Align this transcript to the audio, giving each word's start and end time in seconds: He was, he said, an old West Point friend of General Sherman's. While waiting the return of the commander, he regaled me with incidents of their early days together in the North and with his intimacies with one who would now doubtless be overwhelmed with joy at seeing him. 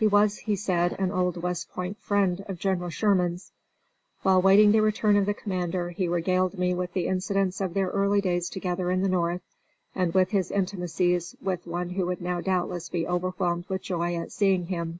He 0.00 0.08
was, 0.08 0.36
he 0.36 0.56
said, 0.56 0.96
an 0.98 1.12
old 1.12 1.36
West 1.36 1.70
Point 1.70 1.96
friend 2.00 2.44
of 2.48 2.58
General 2.58 2.90
Sherman's. 2.90 3.52
While 4.22 4.42
waiting 4.42 4.72
the 4.72 4.80
return 4.82 5.16
of 5.16 5.26
the 5.26 5.32
commander, 5.32 5.90
he 5.90 6.08
regaled 6.08 6.58
me 6.58 6.74
with 6.74 6.96
incidents 6.96 7.60
of 7.60 7.72
their 7.72 7.86
early 7.86 8.20
days 8.20 8.48
together 8.50 8.90
in 8.90 9.02
the 9.02 9.08
North 9.08 9.42
and 9.94 10.12
with 10.12 10.32
his 10.32 10.50
intimacies 10.50 11.36
with 11.40 11.68
one 11.68 11.90
who 11.90 12.06
would 12.06 12.20
now 12.20 12.40
doubtless 12.40 12.88
be 12.88 13.06
overwhelmed 13.06 13.66
with 13.68 13.82
joy 13.82 14.16
at 14.16 14.32
seeing 14.32 14.66
him. 14.66 14.98